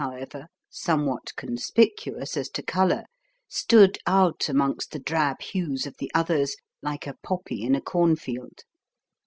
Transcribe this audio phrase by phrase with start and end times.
[0.03, 3.03] however, somewhat conspicuous as to colour,
[3.47, 8.61] stood out amongst the drab hues of the others, like a poppy in a cornfield.